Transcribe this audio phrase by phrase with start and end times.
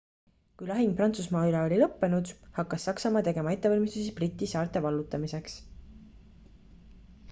[0.59, 5.63] kui lahing prantsusmaa üle oli lõppenud hakkas saksamaa tegema ettevalmistusi briti saarte vallutamiseks